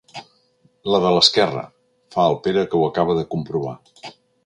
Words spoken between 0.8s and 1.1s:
La